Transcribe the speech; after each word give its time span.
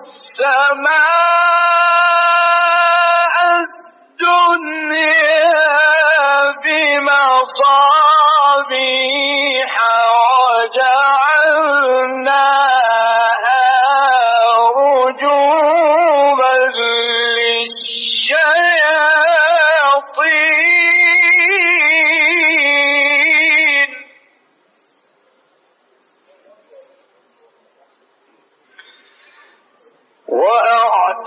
السماء 0.00 1.29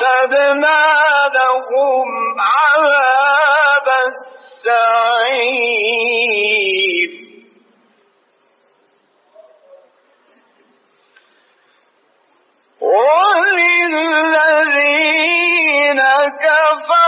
وأعتدنا 0.02 0.82
لهم 1.34 2.08
عذاب 2.40 3.88
السعير. 4.06 5.24
وللذين 14.64 16.00
كفروا 16.40 17.03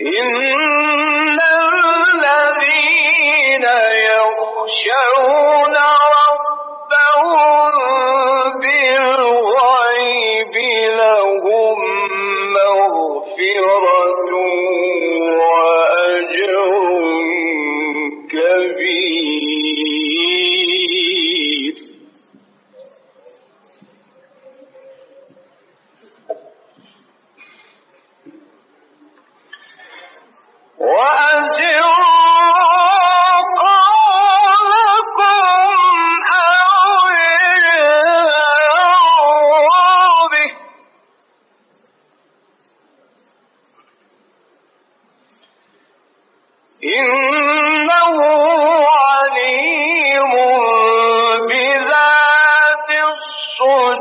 إن 0.00 1.38
الذين 2.08 3.64
يخشون 4.10 5.76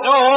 know. 0.04 0.37